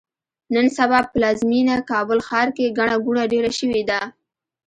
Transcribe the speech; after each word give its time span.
نن 0.53 0.65
سبا 0.77 0.99
پلازمېینه 1.13 1.75
کابل 1.91 2.19
ښار 2.27 2.47
کې 2.57 2.75
ګڼه 2.77 2.95
ګوڼه 3.05 3.23
ډېره 3.31 3.51
شوې 3.59 3.81
ده. 3.89 4.01